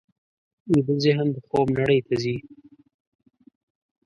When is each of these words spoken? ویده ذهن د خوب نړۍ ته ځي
ویده 0.71 0.95
ذهن 1.05 1.27
د 1.33 1.37
خوب 1.47 1.67
نړۍ 1.79 1.99
ته 2.07 2.15
ځي 2.21 2.35